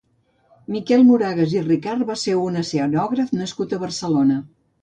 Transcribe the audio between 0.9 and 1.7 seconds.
Moragas i